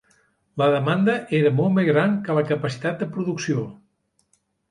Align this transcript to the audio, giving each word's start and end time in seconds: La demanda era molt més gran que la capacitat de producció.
La 0.61 0.67
demanda 0.75 1.17
era 1.39 1.51
molt 1.59 1.75
més 1.75 1.85
gran 1.91 2.17
que 2.29 2.37
la 2.39 2.45
capacitat 2.53 2.99
de 3.03 3.11
producció. 3.17 3.67